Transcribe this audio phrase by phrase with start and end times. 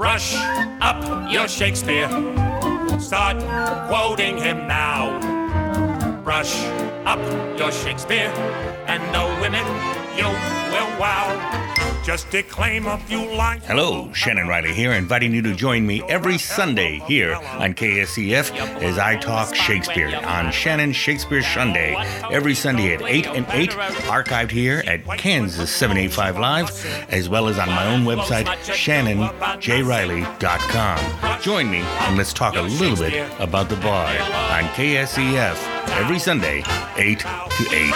[0.00, 0.34] Brush
[0.80, 2.08] up your Shakespeare.
[2.98, 3.36] Start
[3.86, 5.20] quoting him now.
[6.24, 6.56] Brush
[7.04, 7.20] up
[7.58, 8.32] your Shakespeare,
[8.86, 9.66] and the women
[10.16, 11.59] you will wow.
[12.10, 13.64] Just declaim a few lines.
[13.66, 18.50] Hello, Shannon Riley here, inviting you to join me every Sunday here on KSCF
[18.82, 21.94] as I talk Shakespeare on Shannon Shakespeare Sunday.
[22.28, 23.70] Every Sunday at 8 and 8,
[24.10, 31.40] archived here at Kansas 785 Live, as well as on my own website, shannonjriley.com.
[31.40, 35.54] Join me and let's talk a little bit about the Bard on KSCF
[35.90, 36.64] every Sunday,
[36.96, 37.94] 8 to 8.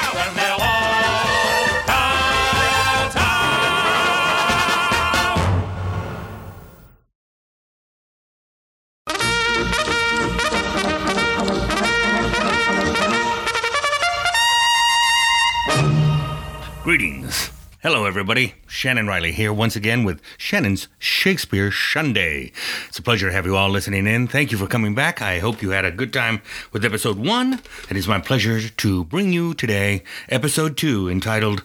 [16.85, 17.51] Greetings.
[17.83, 18.57] Hello, everybody.
[18.67, 22.53] Shannon Riley here once again with Shannon's Shakespeare Sunday.
[22.89, 24.29] It's a pleasure to have you all listening in.
[24.29, 25.23] Thank you for coming back.
[25.23, 27.63] I hope you had a good time with episode one.
[27.89, 31.63] It is my pleasure to bring you today episode two entitled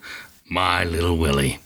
[0.50, 1.60] My Little Willie.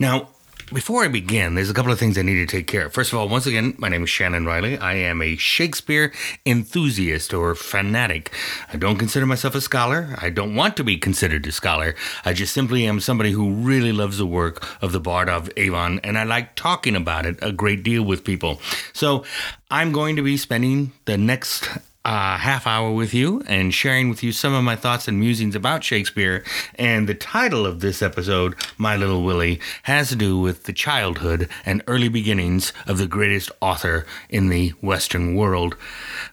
[0.00, 0.30] Now,
[0.72, 2.92] before I begin, there's a couple of things I need to take care of.
[2.92, 4.78] First of all, once again, my name is Shannon Riley.
[4.78, 6.12] I am a Shakespeare
[6.44, 8.32] enthusiast or fanatic.
[8.72, 10.16] I don't consider myself a scholar.
[10.20, 11.94] I don't want to be considered a scholar.
[12.24, 16.00] I just simply am somebody who really loves the work of the Bard of Avon,
[16.04, 18.60] and I like talking about it a great deal with people.
[18.92, 19.24] So
[19.70, 21.68] I'm going to be spending the next
[22.04, 25.54] uh, half hour with you and sharing with you some of my thoughts and musings
[25.54, 26.44] about Shakespeare.
[26.76, 31.48] And the title of this episode, My Little Willie, has to do with the childhood
[31.66, 35.76] and early beginnings of the greatest author in the Western world.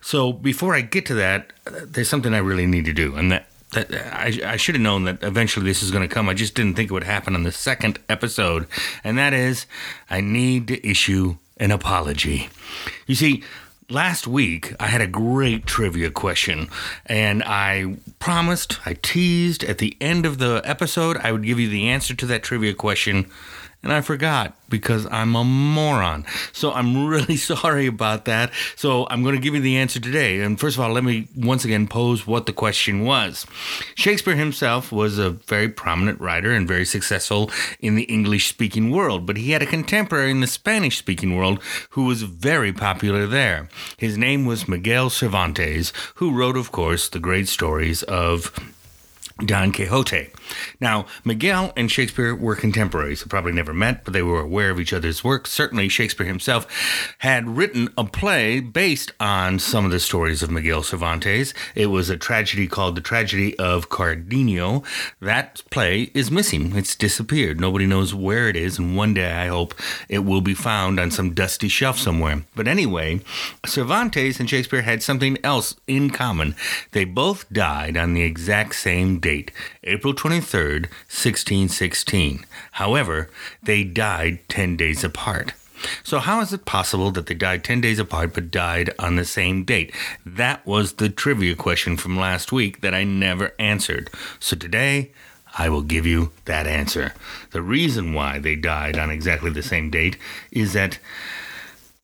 [0.02, 3.48] So before I get to that, there's something I really need to do, and that.
[3.72, 6.30] That I, I should have known that eventually this is going to come.
[6.30, 8.68] I just didn't think it would happen on the second episode.
[9.04, 9.66] And that is,
[10.10, 12.48] I need to issue an apology.
[13.06, 13.44] You see,
[13.90, 16.70] Last week, I had a great trivia question,
[17.06, 21.70] and I promised, I teased at the end of the episode, I would give you
[21.70, 23.30] the answer to that trivia question,
[23.86, 26.26] and I forgot because I'm a moron.
[26.52, 28.52] So I'm really sorry about that.
[28.76, 30.42] So I'm going to give you the answer today.
[30.42, 33.46] And first of all, let me once again pose what the question was.
[33.94, 39.28] Shakespeare himself was a very prominent writer and very successful in the English speaking world,
[39.28, 43.70] but he had a contemporary in the Spanish speaking world who was very popular there.
[43.98, 48.52] His name was Miguel Cervantes, who wrote, of course, the great stories of
[49.44, 50.30] Don Quixote.
[50.80, 53.22] Now, Miguel and Shakespeare were contemporaries.
[53.22, 55.46] They probably never met, but they were aware of each other's work.
[55.46, 56.66] Certainly, Shakespeare himself
[57.20, 61.54] had written a play based on some of the stories of Miguel Cervantes.
[61.76, 64.86] It was a tragedy called The Tragedy of Cardenio.
[65.20, 66.74] That play is missing.
[66.78, 67.60] It's disappeared.
[67.60, 69.76] Nobody knows where it is, and one day I hope
[70.08, 72.44] it will be found on some dusty shelf somewhere.
[72.56, 73.20] But anyway,
[73.66, 76.56] Cervantes and Shakespeare had something else in common.
[76.94, 79.52] They both died on the exact same date,
[79.84, 82.46] April 23rd, 1616.
[82.74, 83.28] However,
[83.64, 85.54] they died 10 days apart.
[86.04, 89.26] So, how is it possible that they died 10 days apart but died on the
[89.26, 89.92] same date?
[90.24, 94.12] That was the trivia question from last week that I never answered.
[94.40, 95.12] So, today,
[95.58, 97.16] I will give you that answer.
[97.50, 100.18] The reason why they died on exactly the same date
[100.52, 101.00] is that,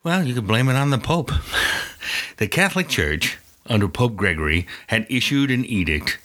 [0.04, 1.32] well, you could blame it on the Pope.
[2.38, 3.38] the Catholic Church,
[3.68, 6.18] under Pope Gregory, had issued an edict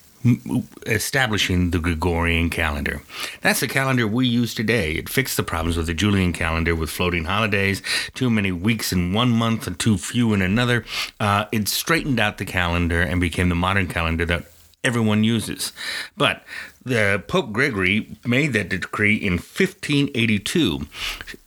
[0.87, 3.03] establishing the Gregorian calendar.
[3.43, 4.93] That's the calendar we use today.
[4.93, 7.83] It fixed the problems with the Julian calendar with floating holidays,
[8.15, 10.85] too many weeks in one month and too few in another.
[11.21, 14.47] Uh, it straightened out the calendar and became the modern calendar that
[14.85, 15.73] everyone uses.
[16.17, 16.45] But
[16.87, 20.87] the Pope Gregory made that decree in 1582.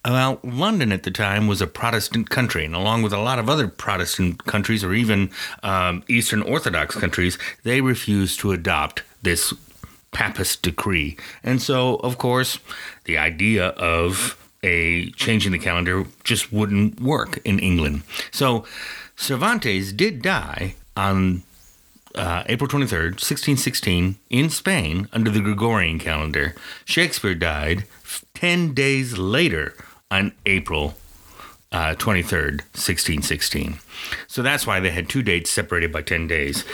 [0.04, 3.50] Well, London at the time was a Protestant country, and along with a lot of
[3.50, 5.32] other Protestant countries or even
[5.64, 9.54] um, Eastern Orthodox countries, they refused to adopt this
[10.12, 11.16] papist decree.
[11.42, 12.60] And so, of course,
[13.06, 18.04] the idea of a changing the calendar just wouldn't work in England.
[18.32, 18.66] So
[19.16, 21.44] Cervantes did die on
[22.20, 26.54] uh, April 23rd, 1616, in Spain under the Gregorian calendar.
[26.84, 27.86] Shakespeare died
[28.34, 29.74] 10 days later
[30.12, 30.96] on April
[31.72, 33.80] uh, 23rd, 1616.
[34.28, 36.66] So that's why they had two dates separated by 10 days.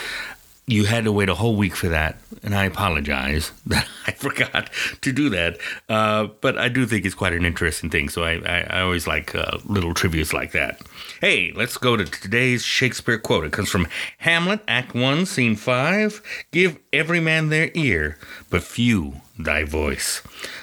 [0.68, 4.70] You had to wait a whole week for that, and I apologize that I forgot
[5.02, 5.60] to do that.
[5.88, 9.06] Uh, but I do think it's quite an interesting thing, so I, I, I always
[9.06, 10.82] like uh, little trivias like that.
[11.22, 13.46] Hey, let's go to today's Shakespeare quote.
[13.46, 16.22] It comes from Hamlet, Act 1, Scene 5.
[16.52, 18.18] Give every man their ear,
[18.50, 20.22] but few thy voice.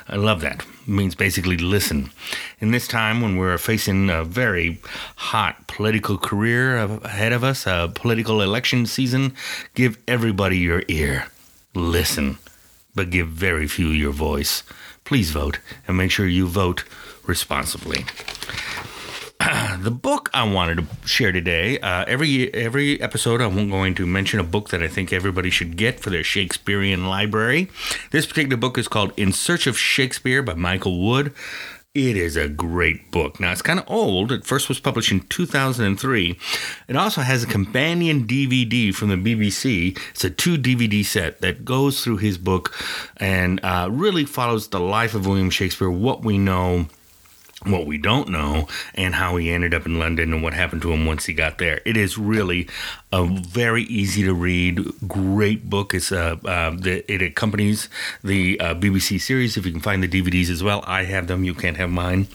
[0.09, 0.65] I love that.
[0.83, 2.11] It means basically listen.
[2.59, 4.81] In this time when we're facing a very
[5.17, 9.35] hot political career ahead of us, a political election season,
[9.75, 11.27] give everybody your ear.
[11.75, 12.39] Listen,
[12.95, 14.63] but give very few your voice.
[15.05, 16.85] Please vote and make sure you vote
[17.27, 18.05] responsibly.
[19.77, 21.79] The book I wanted to share today.
[21.79, 25.77] Uh, every every episode, I'm going to mention a book that I think everybody should
[25.77, 27.71] get for their Shakespearean library.
[28.11, 31.33] This particular book is called "In Search of Shakespeare" by Michael Wood.
[31.95, 33.39] It is a great book.
[33.39, 34.33] Now, it's kind of old.
[34.33, 36.39] It first was published in 2003.
[36.89, 39.99] It also has a companion DVD from the BBC.
[40.13, 42.75] It's a two DVD set that goes through his book
[43.19, 46.87] and uh, really follows the life of William Shakespeare, what we know
[47.65, 50.93] what we don't know and how he ended up in London and what happened to
[50.93, 51.81] him once he got there.
[51.85, 52.69] It is really
[53.13, 55.95] a very easy to read, great book.
[55.95, 57.89] It's uh, uh the, it accompanies
[58.23, 59.57] the uh, BBC series.
[59.57, 61.45] If you can find the DVDs as well, I have them.
[61.45, 62.29] You can't have mine.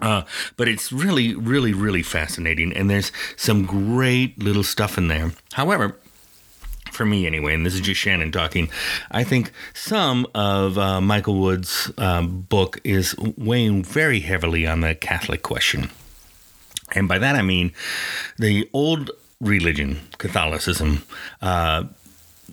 [0.00, 0.24] Uh,
[0.56, 5.30] but it's really, really, really fascinating, and there's some great little stuff in there.
[5.52, 5.96] However,
[6.92, 8.70] for me anyway, and this is just Shannon talking,
[9.10, 14.94] I think some of uh, Michael Wood's um, book is weighing very heavily on the
[14.94, 15.90] Catholic question.
[16.94, 17.72] And by that I mean
[18.38, 19.10] the old
[19.40, 21.04] religion, Catholicism,
[21.40, 21.84] uh,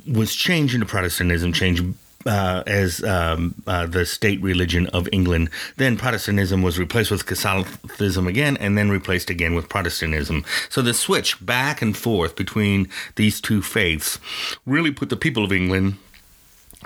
[0.07, 1.83] was changed into Protestantism, changed
[2.25, 5.49] uh, as um, uh, the state religion of England.
[5.77, 10.45] Then Protestantism was replaced with Catholicism again, and then replaced again with Protestantism.
[10.69, 14.19] So the switch back and forth between these two faiths
[14.65, 15.97] really put the people of England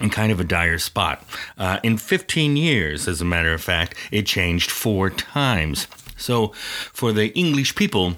[0.01, 1.24] in kind of a dire spot.
[1.57, 5.88] Uh, in 15 years, as a matter of fact, it changed four times.
[6.18, 6.47] So
[6.91, 8.18] for the English people,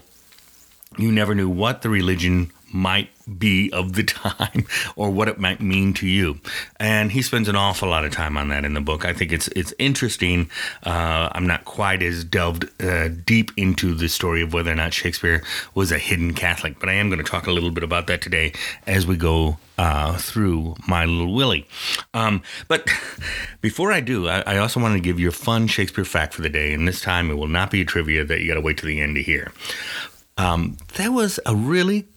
[0.98, 5.62] you never knew what the religion might be of the time or what it might
[5.62, 6.40] mean to you.
[6.80, 9.06] And he spends an awful lot of time on that in the book.
[9.06, 10.50] I think it's it's interesting.
[10.86, 14.94] Uh, I'm not quite as delved uh, deep into the story of whether or not
[14.94, 15.42] Shakespeare
[15.74, 18.22] was a hidden Catholic, but I am going to talk a little bit about that
[18.22, 18.54] today
[18.86, 21.68] as we go uh, through My Little Willie.
[22.14, 22.90] Um, but
[23.62, 26.42] before I do, I, I also want to give you a fun Shakespeare fact for
[26.42, 28.62] the day, and this time it will not be a trivia that you got to
[28.62, 29.52] wait to the end to hear.
[30.38, 32.08] Um, there was a really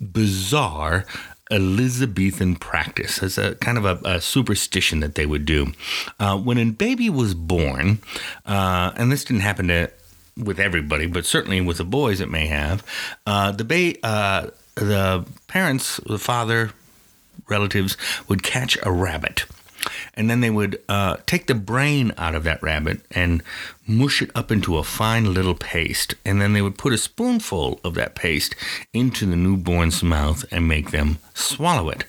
[0.00, 1.04] bizarre
[1.50, 5.72] Elizabethan practice as a kind of a, a superstition that they would do.
[6.20, 8.00] Uh, when a baby was born,
[8.44, 9.90] uh, and this didn't happen to
[10.36, 12.84] with everybody, but certainly with the boys it may have,
[13.26, 16.70] uh, the ba- uh, the parents, the father,
[17.48, 17.96] relatives
[18.28, 19.46] would catch a rabbit
[20.14, 23.42] and then they would uh, take the brain out of that rabbit and
[23.88, 27.80] mush it up into a fine little paste, and then they would put a spoonful
[27.82, 28.54] of that paste
[28.92, 32.04] into the newborn's mouth and make them swallow it.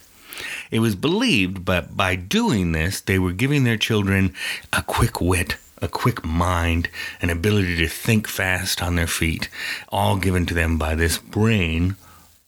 [0.71, 4.33] It was believed, but by doing this, they were giving their children
[4.71, 6.89] a quick wit, a quick mind,
[7.21, 9.49] an ability to think fast on their feet,
[9.89, 11.95] all given to them by this brain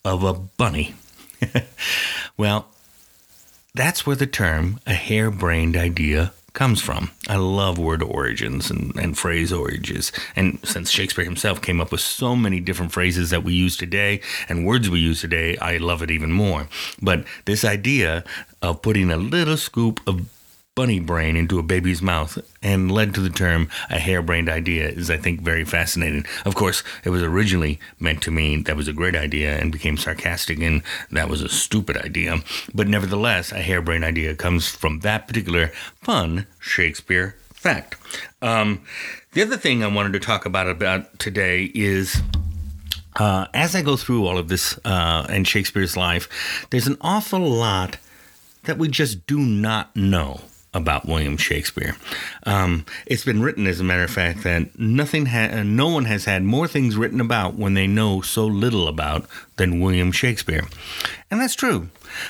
[0.03, 0.93] of a bunny.
[2.37, 2.67] well,
[3.73, 7.11] that's where the term a harebrained idea comes from.
[7.27, 10.11] I love word origins and, and phrase origins.
[10.35, 14.21] And since Shakespeare himself came up with so many different phrases that we use today
[14.49, 16.67] and words we use today, I love it even more.
[17.01, 18.23] But this idea
[18.61, 20.27] of putting a little scoop of
[20.73, 25.11] bunny brain into a baby's mouth and led to the term a harebrained idea is,
[25.11, 26.25] I think, very fascinating.
[26.45, 29.97] Of course, it was originally meant to mean that was a great idea and became
[29.97, 32.37] sarcastic and that was a stupid idea.
[32.73, 37.97] But nevertheless, a harebrained idea comes from that particular fun Shakespeare fact.
[38.41, 38.85] Um,
[39.33, 42.21] the other thing I wanted to talk about about today is.
[43.17, 47.41] Uh, as I go through all of this uh, and Shakespeare's life, there's an awful
[47.41, 47.97] lot
[48.63, 50.39] that we just do not know
[50.73, 51.95] about William Shakespeare.
[52.45, 56.25] Um, it's been written, as a matter of fact, that nothing, ha- no one has
[56.25, 59.25] had more things written about when they know so little about
[59.57, 60.63] than William Shakespeare,
[61.29, 61.89] and that's true.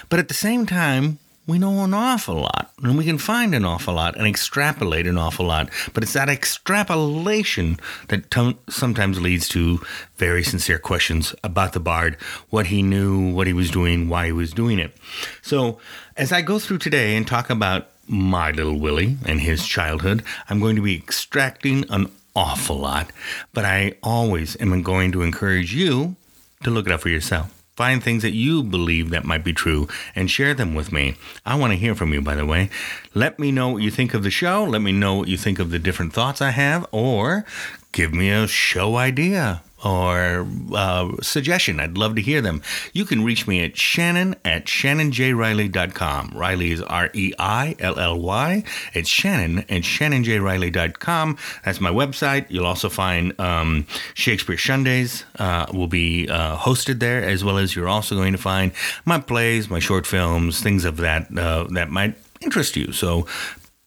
[0.09, 3.65] But at the same time, we know an awful lot, and we can find an
[3.65, 5.69] awful lot and extrapolate an awful lot.
[5.93, 7.79] But it's that extrapolation
[8.09, 9.81] that t- sometimes leads to
[10.17, 12.15] very sincere questions about the bard,
[12.51, 14.95] what he knew, what he was doing, why he was doing it.
[15.41, 15.79] So,
[16.15, 20.59] as I go through today and talk about my little Willie and his childhood, I'm
[20.59, 23.11] going to be extracting an awful lot,
[23.53, 26.15] but I always am going to encourage you
[26.63, 27.57] to look it up for yourself.
[27.75, 31.15] Find things that you believe that might be true and share them with me.
[31.45, 32.69] I want to hear from you, by the way.
[33.13, 34.63] Let me know what you think of the show.
[34.63, 37.45] Let me know what you think of the different thoughts I have, or
[37.91, 41.79] give me a show idea or uh, suggestion.
[41.79, 42.61] I'd love to hear them.
[42.93, 46.33] You can reach me at shannon at shannonjriley.com.
[46.35, 48.63] Riley is R E I L L Y.
[48.93, 51.37] It's shannon at shannonjriley.com.
[51.65, 52.45] That's my website.
[52.49, 57.75] You'll also find um, Shakespeare Sundays uh, will be uh, hosted there, as well as
[57.75, 58.71] you're also going to find
[59.05, 62.91] my plays, my short films, things of that uh, that might interest you.
[62.91, 63.27] So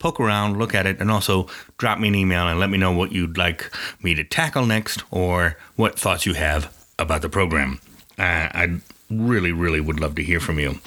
[0.04, 1.46] poke around, look at it, and also
[1.78, 3.70] drop me an email and let me know what you'd like
[4.02, 7.80] me to tackle next or what thoughts you have about the program.
[8.18, 10.78] Uh, I really, really would love to hear from you.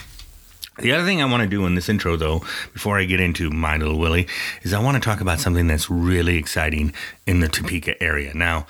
[0.78, 2.44] The other thing I want to do in this intro, though,
[2.74, 4.28] before I get into My Little Willie,
[4.62, 6.94] is I want to talk about something that's really exciting
[7.26, 8.36] in the Topeka area.
[8.36, 8.68] Now,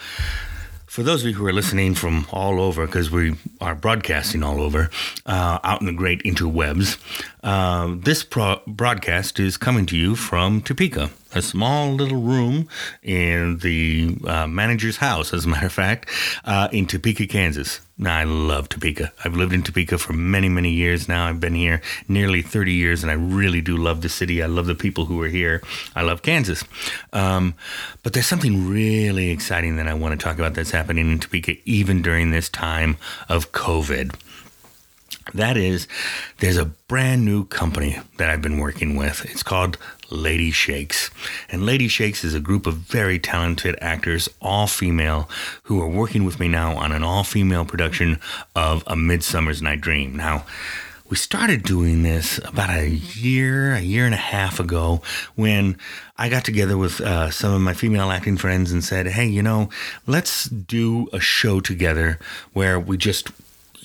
[0.87, 4.61] for those of you who are listening from all over, because we are broadcasting all
[4.61, 4.89] over,
[5.25, 6.97] uh, out in the great interwebs,
[7.43, 12.69] uh, this pro- broadcast is coming to you from Topeka, a small little room
[13.03, 16.09] in the uh, manager's house, as a matter of fact,
[16.45, 17.81] uh, in Topeka, Kansas.
[18.05, 19.11] I love Topeka.
[19.25, 21.27] I've lived in Topeka for many, many years now.
[21.27, 24.43] I've been here nearly 30 years, and I really do love the city.
[24.43, 25.63] I love the people who are here.
[25.95, 26.63] I love Kansas.
[27.11, 27.55] Um,
[28.03, 31.55] but there's something really exciting that I want to talk about that's happening in Topeka,
[31.65, 32.97] even during this time
[33.29, 34.13] of COVID.
[35.33, 35.87] That is,
[36.37, 39.25] there's a brand new company that I've been working with.
[39.25, 39.77] It's called
[40.09, 41.09] Lady Shakes.
[41.49, 45.29] And Lady Shakes is a group of very talented actors, all female,
[45.63, 48.19] who are working with me now on an all female production
[48.55, 50.15] of A Midsummer's Night Dream.
[50.15, 50.45] Now,
[51.09, 55.01] we started doing this about a year, a year and a half ago
[55.35, 55.77] when
[56.17, 59.41] I got together with uh, some of my female acting friends and said, hey, you
[59.41, 59.69] know,
[60.05, 62.19] let's do a show together
[62.51, 63.29] where we just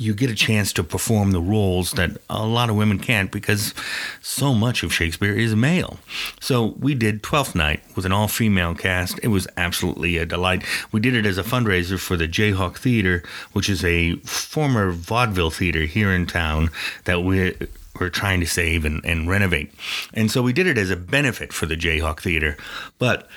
[0.02, 3.74] you get a chance to perform the roles that a lot of women can't because
[4.20, 5.98] so much of Shakespeare is male.
[6.40, 9.18] So we did Twelfth Night with an all female cast.
[9.22, 10.64] It was absolutely a delight.
[10.90, 15.50] We did it as a fundraiser for the Jayhawk Theater, which is a former vaudeville
[15.50, 16.70] theater here in town
[17.04, 17.54] that we
[18.00, 19.72] we're trying to save and, and renovate.
[20.14, 22.56] And so we did it as a benefit for the Jayhawk Theater.
[22.98, 23.28] But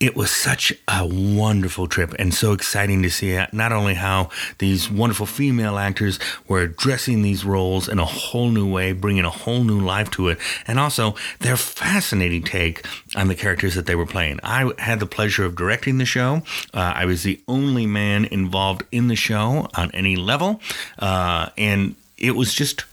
[0.00, 4.90] it was such a wonderful trip and so exciting to see not only how these
[4.90, 9.62] wonderful female actors were addressing these roles in a whole new way, bringing a whole
[9.62, 14.06] new life to it, and also their fascinating take on the characters that they were
[14.06, 14.40] playing.
[14.42, 16.42] I had the pleasure of directing the show.
[16.72, 20.62] Uh, I was the only man involved in the show on any level,
[20.98, 22.84] uh, and it was just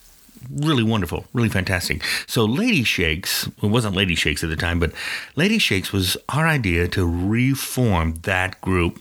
[0.56, 2.04] really wonderful, really fantastic.
[2.28, 4.92] So Lady Shakes, it wasn't Lady Shakes at the time, but
[5.36, 9.00] Lady Shakes was our idea to reform that group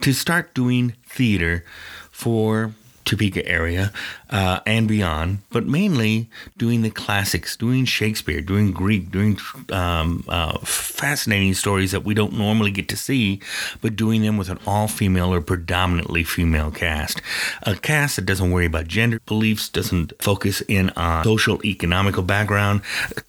[0.00, 1.64] to start doing theater
[2.10, 2.72] for
[3.04, 3.92] Topeka area
[4.30, 9.38] uh, and beyond, but mainly doing the classics, doing Shakespeare, doing Greek, doing
[9.70, 13.40] um, uh, fascinating stories that we don't normally get to see,
[13.80, 17.20] but doing them with an all female or predominantly female cast.
[17.62, 22.80] A cast that doesn't worry about gender beliefs, doesn't focus in on social, economical background,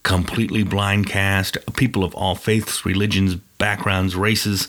[0.03, 4.67] completely blind cast, people of all faiths, religions, backgrounds, races,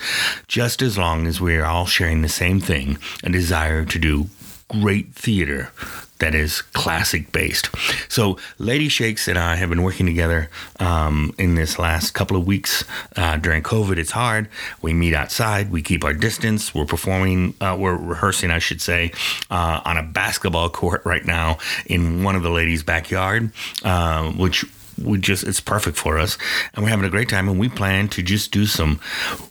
[0.48, 4.28] just as long as we are all sharing the same thing a desire to do
[4.68, 5.70] great theater
[6.18, 7.68] that is classic based.
[8.10, 10.48] So, Lady Shakes and I have been working together
[10.80, 12.84] um, in this last couple of weeks
[13.16, 13.98] uh, during COVID.
[13.98, 14.48] It's hard.
[14.80, 16.74] We meet outside, we keep our distance.
[16.74, 19.12] We're performing, uh, we're rehearsing, I should say,
[19.50, 23.52] uh, on a basketball court right now in one of the ladies' backyard,
[23.84, 24.64] uh, which
[25.02, 26.38] we just it's perfect for us
[26.72, 28.98] and we're having a great time and we plan to just do some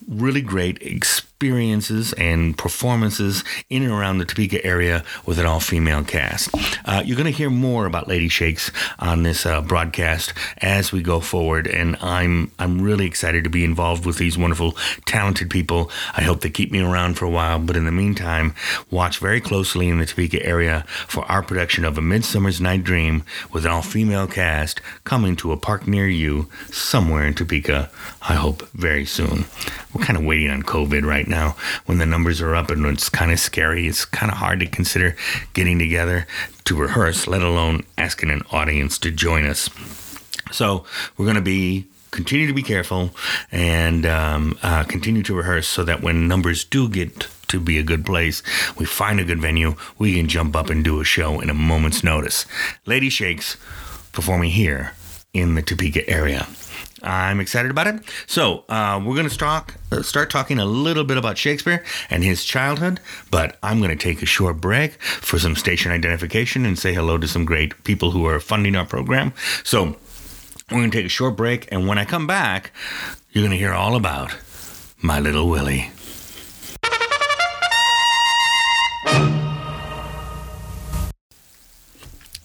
[0.08, 6.48] really great experiences and performances in and around the Topeka area with an all-female cast.
[6.86, 11.02] Uh, you're going to hear more about Lady Shakes on this uh, broadcast as we
[11.02, 15.90] go forward, and I'm I'm really excited to be involved with these wonderful, talented people.
[16.16, 18.54] I hope they keep me around for a while, but in the meantime,
[18.90, 23.24] watch very closely in the Topeka area for our production of A Midsummer's Night Dream
[23.52, 27.90] with an all-female cast coming to a park near you somewhere in Topeka.
[28.22, 29.44] I hope very soon
[29.96, 31.56] we're kind of waiting on COVID right now
[31.86, 33.86] when the numbers are up and it's kind of scary.
[33.86, 35.16] It's kind of hard to consider
[35.52, 36.26] getting together
[36.64, 39.70] to rehearse, let alone asking an audience to join us.
[40.52, 40.84] So
[41.16, 43.10] we're going to be continue to be careful
[43.52, 47.82] and um, uh, continue to rehearse so that when numbers do get to be a
[47.82, 48.42] good place,
[48.78, 51.54] we find a good venue, we can jump up and do a show in a
[51.54, 52.46] moment's notice.
[52.86, 53.56] Lady Shakes
[54.12, 54.92] performing here
[55.34, 56.46] in the Topeka area.
[57.02, 58.02] I'm excited about it.
[58.26, 62.24] So uh, we're going to start uh, start talking a little bit about Shakespeare and
[62.24, 63.00] his childhood,
[63.30, 67.18] but I'm going to take a short break for some station identification and say hello
[67.18, 69.32] to some great people who are funding our program.
[69.62, 69.96] So
[70.70, 72.72] we're going to take a short break, and when I come back,
[73.30, 74.34] you're going to hear all about
[75.02, 75.90] my little Willie.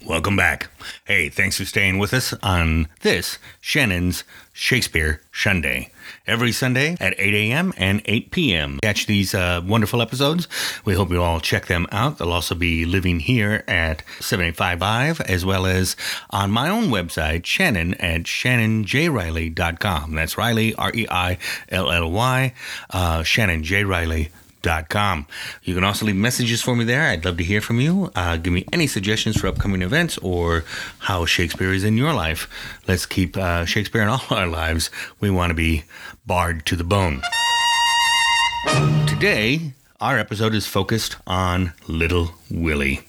[0.05, 0.69] Welcome back.
[1.05, 5.91] Hey, thanks for staying with us on this Shannon's Shakespeare Sunday.
[6.25, 7.71] Every Sunday at 8 a.m.
[7.77, 8.79] and 8 p.m.
[8.81, 10.47] Catch these uh, wonderful episodes.
[10.85, 12.17] We hope you all check them out.
[12.17, 15.95] They'll also be living here at 785 as well as
[16.31, 20.15] on my own website, Shannon at shannonjriley.com.
[20.15, 21.37] That's Riley, R E I
[21.69, 22.53] L L Y,
[22.89, 23.83] uh, Shannon J.
[23.83, 24.31] Riley
[24.89, 25.27] com.
[25.63, 27.09] You can also leave messages for me there.
[27.09, 28.11] I'd love to hear from you.
[28.15, 30.63] Uh, give me any suggestions for upcoming events or
[30.99, 32.47] how Shakespeare is in your life.
[32.87, 34.89] Let's keep uh, Shakespeare in all our lives.
[35.19, 35.83] We want to be
[36.25, 37.21] barred to the bone.
[39.07, 43.01] Today, our episode is focused on Little Willie,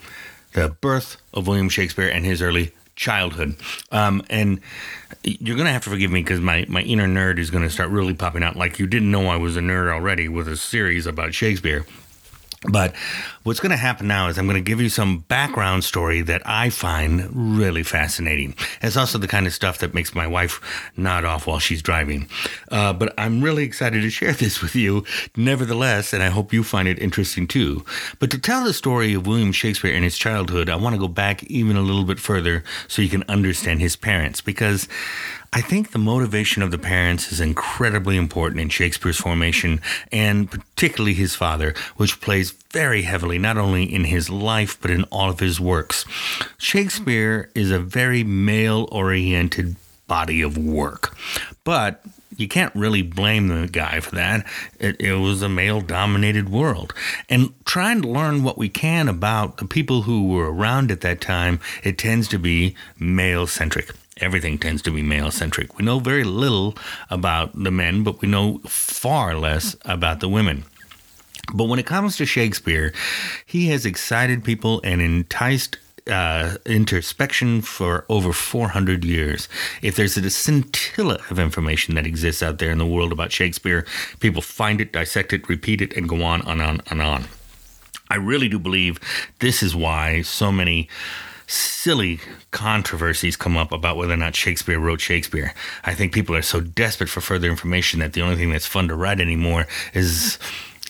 [0.53, 3.57] the birth of William Shakespeare and his early childhood.
[3.91, 4.61] Um, and
[5.25, 7.71] you're going to have to forgive me because my, my inner nerd is going to
[7.71, 10.57] start really popping out like you didn't know I was a nerd already with a
[10.57, 11.85] series about Shakespeare.
[12.71, 12.95] But
[13.45, 16.43] what's going to happen now is I'm going to give you some background story that
[16.45, 18.55] I find really fascinating.
[18.81, 20.61] It's also the kind of stuff that makes my wife
[20.97, 22.29] nod off while she's driving.
[22.71, 25.05] Uh, but I'm really excited to share this with you,
[25.37, 27.85] nevertheless, and I hope you find it interesting too.
[28.19, 31.09] But to tell the story of William Shakespeare and his childhood, I want to go
[31.09, 34.89] back even a little bit further so you can understand his parents, because
[35.55, 41.13] I think the motivation of the parents is incredibly important in Shakespeare's formation, and particularly
[41.13, 45.41] his father, which plays very heavily not only in his life but in all of
[45.41, 46.05] his works.
[46.59, 49.77] Shakespeare is a very male oriented
[50.09, 51.17] body of work,
[51.65, 52.03] but
[52.37, 54.47] you can't really blame the guy for that.
[54.81, 56.95] It, it was a male dominated world.
[57.29, 61.21] And trying to learn what we can about the people who were around at that
[61.21, 65.77] time, it tends to be male centric everything tends to be male centric.
[65.77, 66.77] We know very little
[67.11, 70.65] about the men, but we know far less about the women.
[71.53, 72.93] But when it comes to Shakespeare,
[73.45, 79.49] he has excited people and enticed uh, introspection for over 400 years.
[79.83, 83.87] If there's a scintilla of information that exists out there in the world about Shakespeare,
[84.21, 87.25] people find it, dissect it, repeat it, and go on and on and on.
[88.09, 88.99] I really do believe
[89.39, 90.89] this is why so many
[91.47, 95.55] silly controversies come up about whether or not Shakespeare wrote Shakespeare.
[95.85, 98.89] I think people are so desperate for further information that the only thing that's fun
[98.89, 100.39] to write anymore is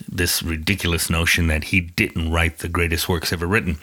[0.08, 3.78] this ridiculous notion that he didn't write the greatest works ever written.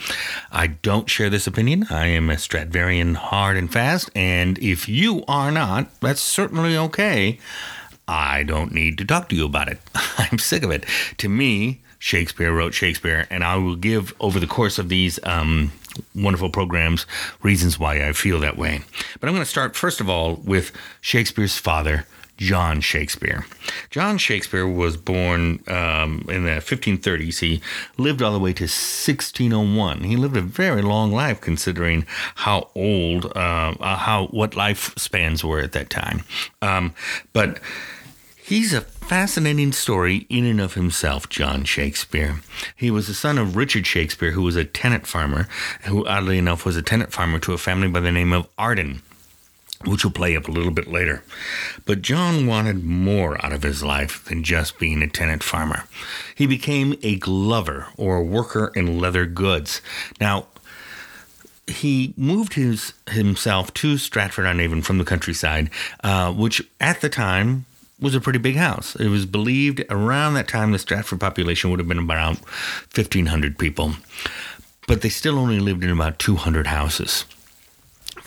[0.52, 1.88] I don't share this opinion.
[1.90, 7.40] I am a Stratfordian hard and fast, and if you are not, that's certainly okay.
[8.08, 9.80] I don't need to talk to you about it.
[10.18, 10.86] I'm sick of it.
[11.18, 15.72] To me, Shakespeare wrote Shakespeare, and I will give over the course of these um,
[16.16, 17.06] wonderful programs
[17.44, 18.82] reasons why I feel that way.
[19.20, 22.06] But I'm going to start, first of all, with Shakespeare's father,
[22.40, 23.46] John Shakespeare.
[23.90, 27.40] John Shakespeare was born um, in the 1530s.
[27.40, 27.62] He
[27.98, 30.06] lived all the way to 1601.
[30.06, 35.44] He lived a very long life, considering how old, uh, uh how what life spans
[35.44, 36.24] were at that time.
[36.62, 36.94] Um,
[37.34, 37.60] but
[38.42, 42.42] He's a fascinating story in and of himself, John Shakespeare.
[42.76, 45.48] He was the son of Richard Shakespeare, who was a tenant farmer,
[45.84, 49.04] who oddly enough was a tenant farmer to a family by the name of Arden
[49.86, 51.24] which will play up a little bit later.
[51.86, 55.86] But John wanted more out of his life than just being a tenant farmer.
[56.36, 59.82] He became a glover or a worker in leather goods.
[60.20, 60.48] Now,
[61.68, 65.70] he moved his himself to Stratford on Avon from the countryside,
[66.04, 67.66] uh, which at the time
[68.00, 68.96] was a pretty big house.
[68.96, 72.38] It was believed around that time the Stratford population would have been around
[72.96, 73.94] 1,500 people,
[74.88, 77.26] but they still only lived in about 200 houses.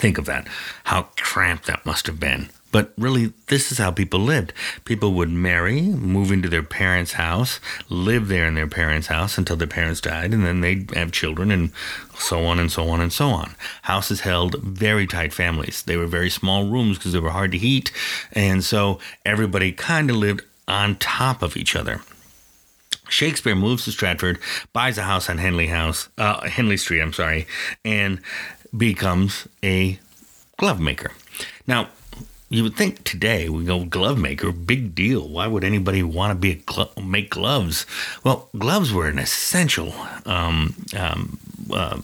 [0.03, 0.49] Think of that,
[0.83, 2.49] how cramped that must have been.
[2.73, 4.51] But really, this is how people lived.
[4.83, 9.55] People would marry, move into their parents' house, live there in their parents' house until
[9.55, 11.71] their parents died, and then they'd have children, and
[12.17, 13.55] so on and so on and so on.
[13.83, 15.83] Houses held very tight families.
[15.83, 17.93] They were very small rooms because they were hard to heat,
[18.33, 22.01] and so everybody kind of lived on top of each other.
[23.07, 24.39] Shakespeare moves to Stratford,
[24.73, 27.47] buys a house on Henley House, uh, Henley Street, I'm sorry,
[27.85, 28.19] and
[28.75, 29.99] becomes a
[30.57, 31.11] glove maker.
[31.67, 31.89] Now,
[32.49, 35.27] you would think today we go glove maker, big deal.
[35.27, 37.85] Why would anybody want to be a glo- make gloves?
[38.23, 39.93] Well, gloves were an essential
[40.25, 41.39] um, um,
[41.73, 41.97] uh,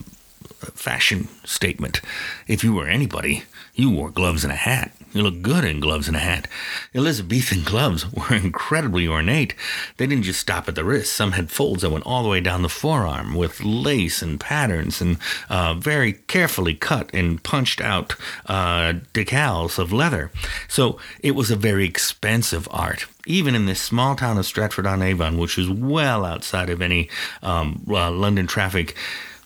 [0.74, 2.02] fashion statement.
[2.48, 3.44] If you were anybody,
[3.76, 4.92] you wore gloves and a hat.
[5.12, 6.48] You look good in gloves and a hat.
[6.94, 9.56] Elizabethan gloves were incredibly ornate.
[9.98, 11.14] They didn't just stop at the wrist.
[11.14, 15.02] Some had folds that went all the way down the forearm with lace and patterns
[15.02, 15.18] and
[15.50, 20.32] uh, very carefully cut and punched out uh, decals of leather.
[20.68, 23.06] So it was a very expensive art.
[23.26, 27.10] Even in this small town of Stratford on Avon, which was well outside of any
[27.42, 28.96] um, uh, London traffic,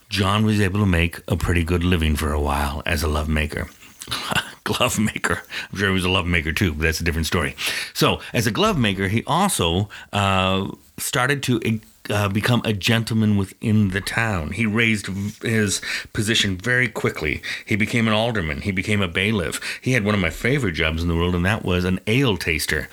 [0.10, 3.30] John was able to make a pretty good living for a while as a love
[3.30, 3.70] maker.
[4.78, 5.44] glove maker.
[5.72, 7.56] I'm sure he was a love maker too, but that's a different story.
[7.94, 13.90] So, as a glove maker, he also uh, started to uh, become a gentleman within
[13.90, 14.52] the town.
[14.52, 15.08] He raised
[15.42, 15.82] his
[16.14, 17.42] position very quickly.
[17.66, 18.62] He became an alderman.
[18.62, 19.80] He became a bailiff.
[19.82, 22.38] He had one of my favorite jobs in the world, and that was an ale
[22.38, 22.90] taster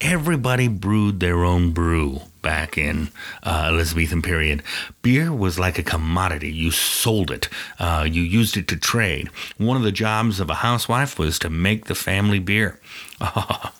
[0.00, 3.08] everybody brewed their own brew back in
[3.42, 4.62] uh, Elizabethan period.
[5.02, 6.50] Beer was like a commodity.
[6.50, 7.48] You sold it.
[7.78, 9.28] Uh, you used it to trade.
[9.58, 12.78] One of the jobs of a housewife was to make the family beer.
[13.22, 13.72] Oh,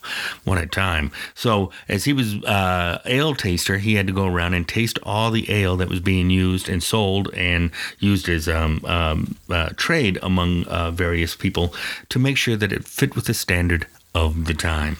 [0.45, 1.11] what a time.
[1.35, 5.31] So, as he was uh, ale taster, he had to go around and taste all
[5.31, 10.19] the ale that was being used and sold and used as um, um, uh, trade
[10.23, 11.73] among uh, various people
[12.11, 14.99] to make sure that it fit with the standard of the time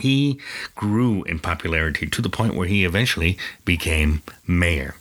[0.00, 0.40] he
[0.74, 4.94] grew in popularity to the point where he eventually became mayor.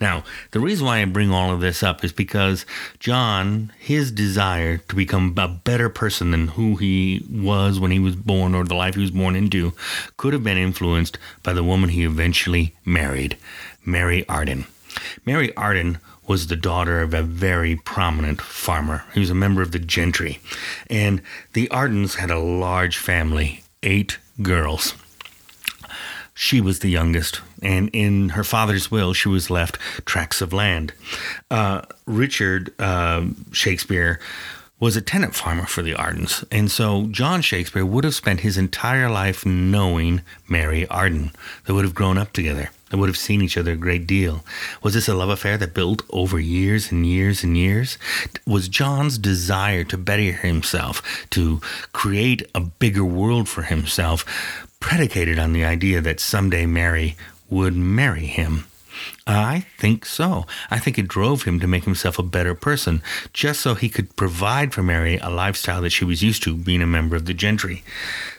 [0.00, 2.66] Now, the reason why I bring all of this up is because
[2.98, 8.16] John, his desire to become a better person than who he was when he was
[8.16, 9.72] born or the life he was born into,
[10.16, 13.36] could have been influenced by the woman he eventually married,
[13.84, 14.66] Mary Arden.
[15.24, 19.04] Mary Arden was the daughter of a very prominent farmer.
[19.14, 20.40] He was a member of the gentry.
[20.88, 24.94] And the Ardens had a large family, eight girls.
[26.34, 30.94] She was the youngest, and in her father's will, she was left tracts of land.
[31.50, 34.18] Uh, Richard uh, Shakespeare
[34.80, 38.56] was a tenant farmer for the Ardens, and so John Shakespeare would have spent his
[38.56, 41.32] entire life knowing Mary Arden.
[41.66, 42.70] They would have grown up together.
[42.92, 44.44] They would have seen each other a great deal.
[44.82, 47.96] Was this a love affair that built over years and years and years?
[48.46, 51.62] Was John's desire to better himself, to
[51.94, 54.26] create a bigger world for himself,
[54.78, 57.16] predicated on the idea that someday Mary
[57.48, 58.66] would marry him?
[59.26, 60.46] I think so.
[60.70, 63.02] I think it drove him to make himself a better person,
[63.32, 66.82] just so he could provide for Mary a lifestyle that she was used to, being
[66.82, 67.82] a member of the gentry.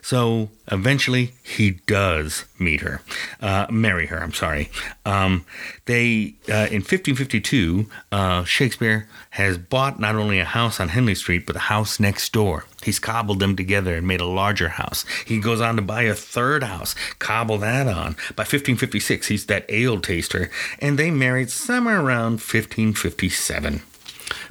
[0.01, 3.01] So eventually, he does meet her,
[3.41, 4.17] uh, marry her.
[4.17, 4.69] I'm sorry.
[5.05, 5.45] Um,
[5.85, 11.45] they uh, in 1552, uh, Shakespeare has bought not only a house on Henley Street,
[11.45, 12.65] but a house next door.
[12.83, 15.05] He's cobbled them together and made a larger house.
[15.25, 18.15] He goes on to buy a third house, cobble that on.
[18.35, 20.49] By 1556, he's that ale taster,
[20.79, 23.81] and they married somewhere around 1557.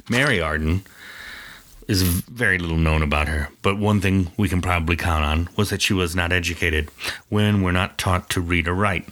[0.09, 0.83] Mary Arden
[1.87, 5.69] is very little known about her, but one thing we can probably count on was
[5.69, 6.89] that she was not educated
[7.29, 9.07] when we're not taught to read or write.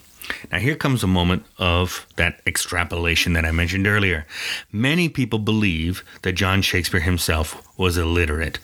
[0.52, 4.26] Now, here comes a moment of that extrapolation that I mentioned earlier.
[4.72, 8.60] Many people believe that John Shakespeare himself was illiterate.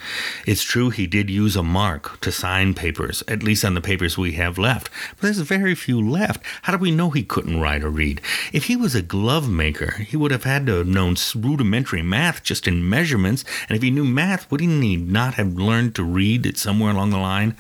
[0.46, 4.18] It's true he did use a mark to sign papers, at least on the papers
[4.18, 6.44] we have left, but there's very few left.
[6.62, 8.22] How do we know he couldn't write or read?
[8.54, 12.44] If he was a glove maker, he would have had to have known rudimentary math
[12.44, 16.46] just in measurements, and if he knew math, wouldn't he not have learned to read
[16.46, 17.56] it somewhere along the line?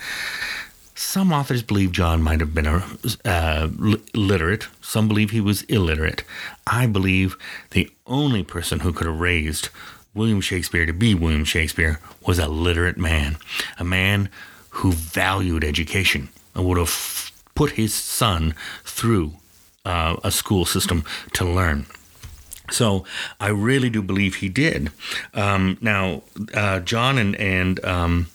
[0.97, 2.83] Some authors believe John might have been a,
[3.23, 3.69] uh,
[4.15, 4.67] literate.
[4.81, 6.23] Some believe he was illiterate.
[6.65, 7.37] I believe
[7.69, 9.69] the only person who could have raised
[10.15, 13.37] William Shakespeare to be William Shakespeare was a literate man,
[13.77, 14.29] a man
[14.71, 19.33] who valued education and would have put his son through
[19.85, 21.85] uh, a school system to learn.
[22.71, 23.05] So
[23.39, 24.91] I really do believe he did.
[25.33, 28.27] Um, now, uh, John and and um,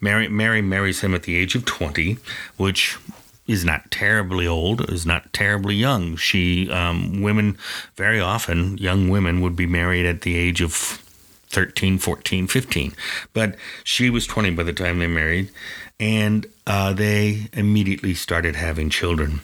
[0.00, 2.18] Mary Mary marries him at the age of twenty,
[2.56, 2.98] which
[3.46, 6.16] is not terribly old, is not terribly young.
[6.16, 7.56] She um, women
[7.96, 11.02] very often young women would be married at the age of
[11.48, 12.94] 13, 14, 15.
[13.32, 15.50] But she was 20 by the time they married,
[15.98, 19.40] and uh, they immediately started having children.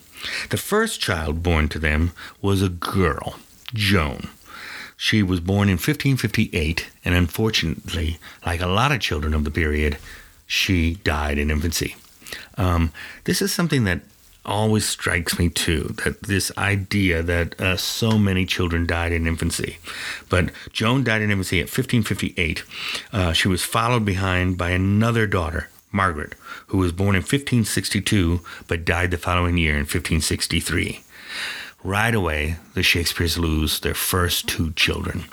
[0.51, 3.39] The first child born to them was a girl.
[3.73, 4.29] Joan.
[4.97, 9.99] She was born in 1558, and unfortunately, like a lot of children of the period,
[10.55, 11.97] she died in infancy.
[12.57, 12.93] Um,
[13.25, 14.01] this is something that
[14.47, 19.79] always strikes me too that this idea that uh, so many children died in infancy.
[20.29, 22.63] But Joan died in infancy at 1558.
[23.13, 26.35] Uh, she was followed behind by another daughter, Margaret,
[26.69, 31.03] who was born in 1562 but died the following year in 1563.
[31.83, 35.25] Right away, the Shakespeares lose their first two children.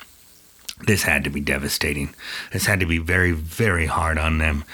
[0.86, 2.14] This had to be devastating.
[2.52, 4.64] This had to be very, very hard on them.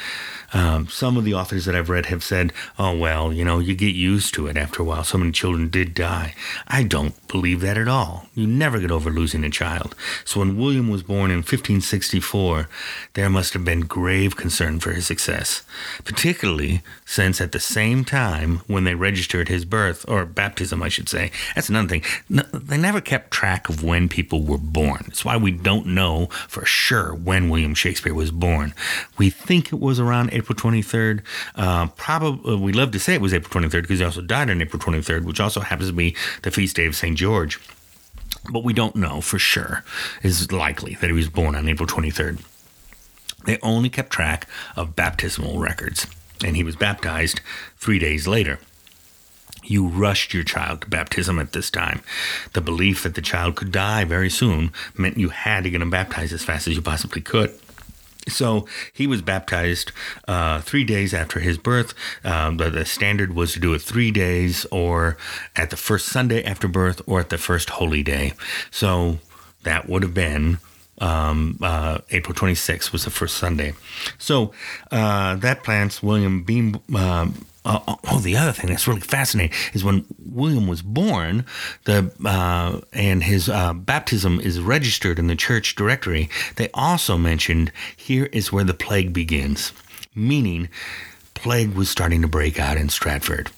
[0.53, 3.75] Um, some of the authors that I've read have said, oh, well, you know, you
[3.75, 5.05] get used to it after a while.
[5.05, 6.35] So many children did die.
[6.67, 8.27] I don't believe that at all.
[8.35, 9.95] You never get over losing a child.
[10.25, 12.69] So when William was born in 1564,
[13.15, 15.63] there must have been grave concern for his success,
[16.05, 21.09] particularly since at the same time when they registered his birth, or baptism, I should
[21.09, 22.05] say, that's another thing.
[22.29, 25.03] No, they never kept track of when people were born.
[25.07, 28.75] That's why we don't know for sure when William Shakespeare was born.
[29.17, 31.21] We think it was around April 23rd.
[31.55, 34.63] Uh, probably, we love to say it was April 23rd because he also died on
[34.63, 37.17] April 23rd, which also happens to be the feast day of St.
[37.17, 37.61] George.
[38.51, 39.85] But we don't know for sure.
[40.23, 42.43] It's likely that he was born on April 23rd.
[43.45, 44.47] They only kept track
[44.77, 46.07] of baptismal records,
[46.45, 47.41] and he was baptized
[47.77, 48.59] three days later.
[49.65, 52.01] You rushed your child to baptism at this time.
[52.55, 55.91] The belief that the child could die very soon meant you had to get him
[55.91, 57.59] baptized as fast as you possibly could.
[58.29, 59.93] So he was baptized
[60.27, 61.95] uh, three days after his birth.
[62.25, 65.17] Um, but the standard was to do it three days or
[65.57, 68.33] at the first Sunday after birth or at the first holy day.
[68.71, 69.19] So
[69.63, 70.59] that would have been
[71.01, 73.75] um, uh, April 26th was the first Sunday.
[74.19, 74.53] So
[74.91, 76.81] uh, that plants William Beam.
[76.95, 81.45] Um, uh, oh, the other thing that's really fascinating is when William was born,
[81.85, 86.29] the uh, and his uh, baptism is registered in the church directory.
[86.57, 89.73] They also mentioned here is where the plague begins,
[90.15, 90.69] meaning
[91.35, 93.51] plague was starting to break out in Stratford.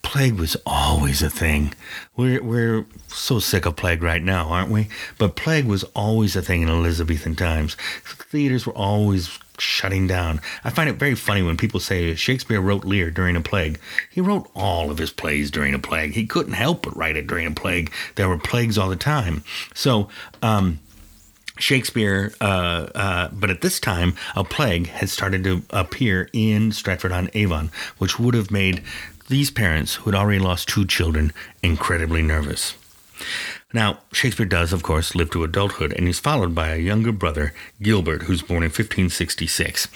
[0.00, 1.74] Plague was always a thing.
[2.16, 4.88] We're, we're so sick of plague right now, aren't we?
[5.18, 7.76] But plague was always a thing in Elizabethan times.
[8.04, 10.40] Theaters were always shutting down.
[10.64, 13.78] I find it very funny when people say Shakespeare wrote Lear during a plague.
[14.10, 16.12] He wrote all of his plays during a plague.
[16.12, 17.92] He couldn't help but write it during a plague.
[18.16, 19.44] There were plagues all the time.
[19.74, 20.08] So,
[20.42, 20.80] um,
[21.58, 27.12] Shakespeare, uh, uh, but at this time, a plague had started to appear in Stratford
[27.12, 28.82] on Avon, which would have made
[29.28, 32.74] these parents, who had already lost two children, incredibly nervous.
[33.72, 37.54] Now, Shakespeare does, of course, live to adulthood, and he's followed by a younger brother,
[37.80, 39.86] Gilbert, who's born in 1566.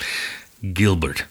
[0.72, 1.24] Gilbert.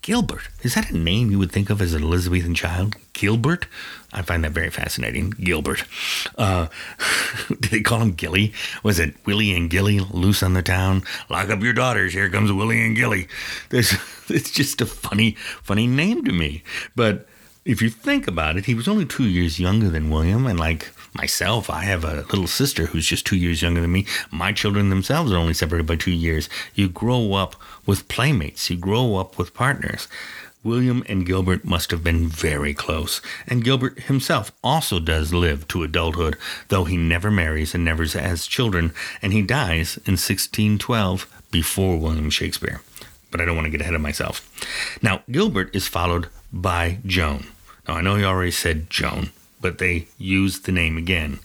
[0.00, 0.48] Gilbert.
[0.62, 2.96] Is that a name you would think of as an Elizabethan child?
[3.14, 3.66] Gilbert?
[4.12, 5.30] I find that very fascinating.
[5.30, 5.84] Gilbert.
[6.36, 6.66] Uh,
[7.48, 8.52] did they call him Gilly?
[8.82, 11.04] Was it Willie and Gilly loose on the town?
[11.30, 12.12] Lock up your daughters.
[12.12, 13.28] Here comes Willie and Gilly.
[13.70, 13.94] There's,
[14.28, 16.62] it's just a funny, funny name to me.
[16.94, 17.26] But
[17.64, 20.92] if you think about it, he was only two years younger than William, and like
[21.14, 24.06] myself, I have a little sister who's just two years younger than me.
[24.30, 26.48] My children themselves are only separated by two years.
[26.74, 30.08] You grow up with playmates, you grow up with partners.
[30.62, 35.82] William and Gilbert must have been very close, and Gilbert himself also does live to
[35.82, 36.36] adulthood,
[36.68, 42.30] though he never marries and never has children, and he dies in 1612 before William
[42.30, 42.82] Shakespeare.
[43.30, 44.48] But I don't want to get ahead of myself.
[45.02, 47.46] Now, Gilbert is followed by Joan.
[47.86, 51.40] Now, I know he already said Joan, but they used the name again.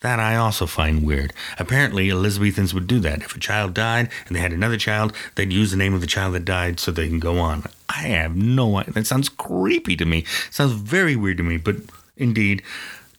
[0.00, 1.32] That I also find weird.
[1.58, 3.20] Apparently, Elizabethans would do that.
[3.20, 6.06] If a child died and they had another child, they'd use the name of the
[6.06, 7.64] child that died so they can go on.
[7.88, 8.92] I have no idea.
[8.92, 10.24] That sounds creepy to me.
[10.50, 11.76] sounds very weird to me, but
[12.16, 12.62] indeed,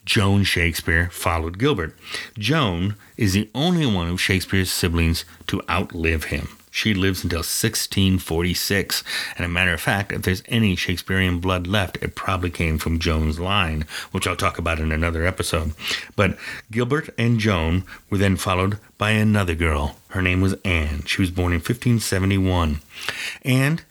[0.06, 1.98] Joan Shakespeare followed Gilbert.
[2.38, 6.48] Joan is the only one of Shakespeare's siblings to outlive him.
[6.71, 9.03] She lives until 1646.
[9.36, 12.99] And a matter of fact, if there's any Shakespearean blood left, it probably came from
[12.99, 15.73] Joan's line, which I'll talk about in another episode.
[16.15, 16.38] But
[16.71, 19.97] Gilbert and Joan were then followed by another girl.
[20.10, 21.03] Her name was Anne.
[21.05, 22.82] She was born in 1571.
[23.43, 23.82] And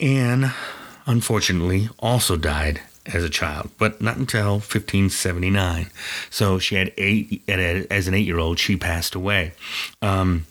[0.00, 0.52] Anne,
[1.06, 5.90] unfortunately, also died as a child, but not until 1579.
[6.30, 9.52] So she had eight, as an eight year old, she passed away.
[10.00, 10.46] Um,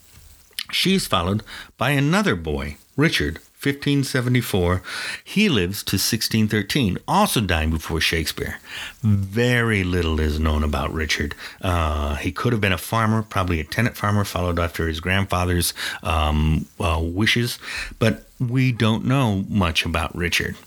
[0.74, 1.44] She's followed
[1.78, 4.82] by another boy, Richard, 1574.
[5.24, 8.60] He lives to 1613, also dying before Shakespeare.
[9.02, 11.34] Very little is known about Richard.
[11.62, 15.74] Uh, he could have been a farmer, probably a tenant farmer, followed after his grandfather's
[16.02, 17.58] um, uh, wishes,
[18.00, 20.58] but we don't know much about Richard.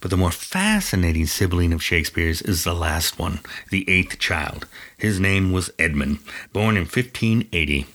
[0.00, 4.66] But the more fascinating sibling of Shakespeare's is the last one, the eighth child.
[4.96, 6.18] His name was Edmund,
[6.52, 7.86] born in 1580.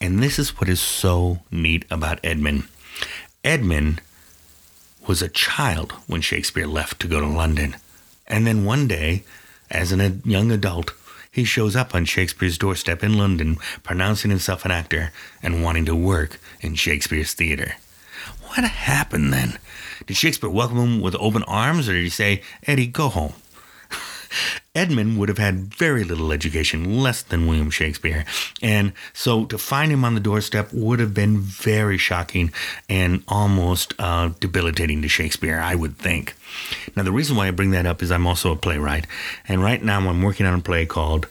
[0.00, 2.64] And this is what is so neat about Edmund.
[3.44, 4.00] Edmund
[5.06, 7.76] was a child when Shakespeare left to go to London.
[8.26, 9.24] And then one day,
[9.70, 10.94] as a young adult,
[11.30, 15.94] he shows up on Shakespeare's doorstep in London, pronouncing himself an actor and wanting to
[15.94, 17.74] work in Shakespeare's theater.
[18.46, 19.58] What happened then?
[20.06, 23.34] Did Shakespeare welcome him with open arms, or did he say, Eddie, go home?
[24.74, 28.24] Edmund would have had very little education, less than William Shakespeare.
[28.62, 32.52] And so to find him on the doorstep would have been very shocking
[32.88, 36.34] and almost uh, debilitating to Shakespeare, I would think.
[36.96, 39.06] Now, the reason why I bring that up is I'm also a playwright.
[39.48, 41.26] And right now I'm working on a play called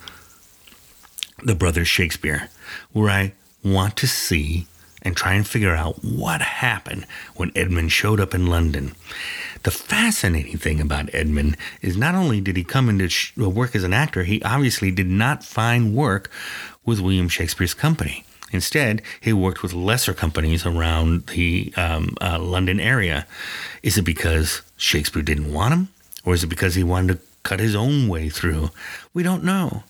[1.44, 2.50] The Brothers Shakespeare,
[2.92, 3.34] where I
[3.64, 4.68] want to see
[5.02, 8.96] and try and figure out what happened when Edmund showed up in London.
[9.64, 13.76] The fascinating thing about Edmund is not only did he come into sh- uh, work
[13.76, 16.32] as an actor, he obviously did not find work
[16.86, 18.26] with William Shakespeare's company.
[18.52, 23.28] Instead, he worked with lesser companies around the um, uh, London area.
[23.84, 25.90] Is it because Shakespeare didn't want him?
[26.26, 28.70] Or is it because he wanted to cut his own way through?
[29.14, 29.84] We don't know.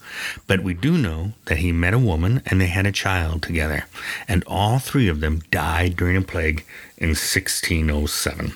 [0.47, 3.85] But we do know that he met a woman and they had a child together.
[4.27, 6.65] And all three of them died during a plague
[6.97, 8.53] in 1607.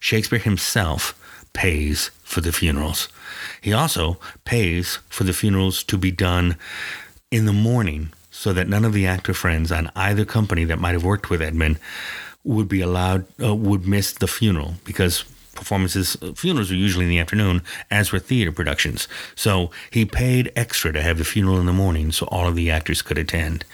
[0.00, 1.14] Shakespeare himself
[1.52, 3.08] pays for the funerals.
[3.60, 6.56] He also pays for the funerals to be done
[7.30, 10.92] in the morning so that none of the actor friends on either company that might
[10.92, 11.78] have worked with Edmund
[12.44, 15.24] would be allowed, uh, would miss the funeral because
[15.58, 19.08] performances, uh, funerals are usually in the afternoon, as were theater productions.
[19.34, 22.70] So he paid extra to have the funeral in the morning so all of the
[22.70, 23.64] actors could attend.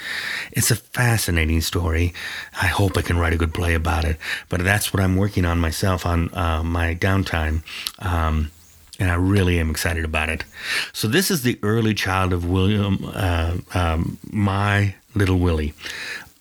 [0.53, 2.15] It's a fascinating story.
[2.61, 4.17] I hope I can write a good play about it,
[4.49, 7.63] but that's what I'm working on myself on uh, my downtime.
[7.99, 8.51] Um,
[8.99, 10.45] and I really am excited about it.
[10.93, 15.75] So this is the early child of William, uh, um, my little Willie.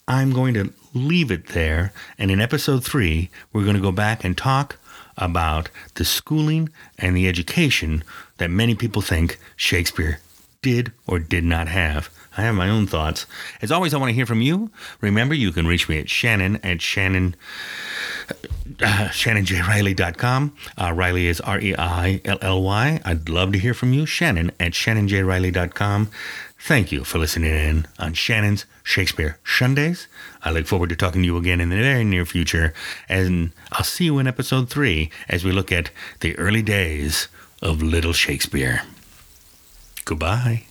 [0.08, 4.24] I'm going to leave it there, and in episode three, we're going to go back
[4.24, 4.78] and talk
[5.18, 8.04] about the schooling and the education
[8.38, 10.20] that many people think Shakespeare
[10.62, 12.10] did or did not have.
[12.36, 13.28] I have my own thoughts.
[13.62, 14.72] As always, I want to hear from you.
[15.02, 17.36] Remember, you can reach me at Shannon at Shannon.
[18.30, 20.56] Uh, ShannonJReilly.com.
[20.82, 23.02] Uh, Reilly is R E I L L Y.
[23.06, 24.08] I'd love to hear from you.
[24.08, 26.10] Shannon at ShannonJReilly.com.
[26.66, 30.08] Thank you for listening in on Shannon's Shakespeare Sundays.
[30.44, 32.74] I look forward to talking to you again in the very near future,
[33.10, 37.28] and I'll see you in episode three as we look at the early days
[37.62, 38.84] of Little Shakespeare.
[40.06, 40.64] Goodbye.